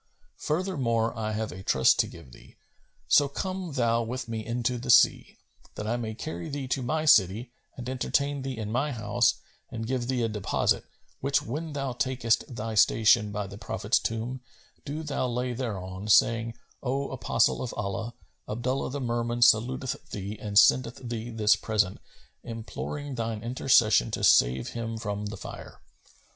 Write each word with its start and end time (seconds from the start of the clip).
Furthermore 0.39 1.15
I 1.15 1.33
have 1.33 1.51
a 1.51 1.61
trust 1.61 1.99
to 1.99 2.07
give 2.07 2.31
thee; 2.31 2.55
so 3.07 3.27
come 3.29 3.73
thou 3.73 4.01
with 4.01 4.27
me 4.27 4.43
into 4.43 4.79
the 4.79 4.89
sea, 4.89 5.37
that 5.75 5.85
I 5.85 5.95
may 5.95 6.15
carry 6.15 6.49
thee 6.49 6.67
to 6.69 6.81
my 6.81 7.05
city 7.05 7.51
and 7.77 7.87
entertain 7.87 8.41
thee 8.41 8.57
in 8.57 8.71
my 8.71 8.93
house 8.93 9.35
and 9.69 9.85
give 9.85 10.07
thee 10.07 10.23
a 10.23 10.27
deposit; 10.27 10.85
which 11.19 11.43
when 11.43 11.73
thou 11.73 11.93
takest 11.93 12.55
thy 12.55 12.73
station 12.73 13.31
by 13.31 13.45
the 13.45 13.59
Prophet's 13.59 13.99
tomb, 13.99 14.41
do 14.85 15.03
thou 15.03 15.27
lay 15.27 15.53
thereon, 15.53 16.07
saying, 16.07 16.55
'O 16.81 17.09
apostle 17.11 17.61
of 17.61 17.71
Allah, 17.77 18.15
Abdullah 18.49 18.89
the 18.89 18.99
Merman 19.01 19.43
saluteth 19.43 20.09
thee, 20.09 20.35
and 20.39 20.57
sendeth 20.57 20.95
thee 21.07 21.29
this 21.29 21.55
present, 21.55 21.99
imploring 22.43 23.13
thine 23.13 23.43
intercession 23.43 24.09
to 24.09 24.23
save 24.23 24.69
him 24.69 24.97
from 24.97 25.27
the 25.27 25.37
Fire.'" 25.37 25.79